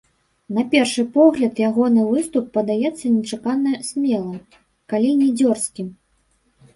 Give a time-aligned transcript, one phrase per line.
[0.55, 4.39] На першы погляд ягоны выступ падаецца нечакана смелым,
[4.95, 5.93] калі не дзёрзкім.